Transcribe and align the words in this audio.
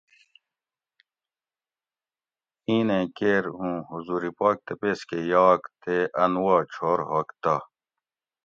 اِینیں 2.67 3.05
کیر 3.17 3.45
اُوں 3.57 3.77
حضور 3.89 4.23
پاک 4.37 4.57
تپیس 4.65 4.99
کٞہ 5.07 5.27
یاگ 5.31 5.61
تے 5.81 5.95
اٞن 6.21 6.33
وا 6.43 6.55
چھور 6.73 6.99
ہوگتہ 7.09 7.55